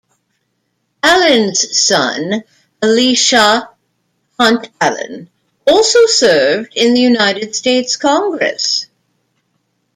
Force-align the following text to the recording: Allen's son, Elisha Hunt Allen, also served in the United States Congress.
Allen's 1.03 1.79
son, 1.79 2.43
Elisha 2.81 3.69
Hunt 4.39 4.67
Allen, 4.81 5.29
also 5.67 6.07
served 6.07 6.73
in 6.75 6.95
the 6.95 7.01
United 7.01 7.53
States 7.55 7.97
Congress. 7.97 8.87